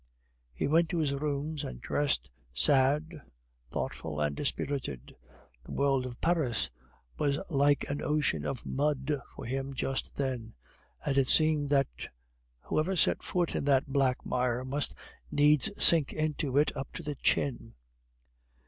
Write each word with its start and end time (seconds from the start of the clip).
He 0.51 0.65
went 0.67 0.89
to 0.89 0.97
his 0.97 1.13
rooms 1.13 1.63
and 1.63 1.79
dressed, 1.79 2.31
sad, 2.55 3.21
thoughtful, 3.69 4.19
and 4.19 4.35
dispirited. 4.35 5.15
The 5.63 5.71
world 5.73 6.07
of 6.07 6.19
Paris 6.19 6.71
was 7.19 7.37
like 7.51 7.85
an 7.87 8.01
ocean 8.01 8.43
of 8.43 8.65
mud 8.65 9.21
for 9.35 9.45
him 9.45 9.75
just 9.75 10.15
then; 10.15 10.55
and 11.05 11.19
it 11.19 11.27
seemed 11.27 11.69
that 11.69 11.85
whoever 12.61 12.95
set 12.95 13.21
foot 13.21 13.53
in 13.55 13.63
that 13.65 13.93
black 13.93 14.25
mire 14.25 14.65
must 14.65 14.95
needs 15.29 15.69
sink 15.77 16.11
into 16.13 16.57
it 16.57 16.75
up 16.75 16.91
to 16.93 17.03
the 17.03 17.13
chin. 17.13 17.75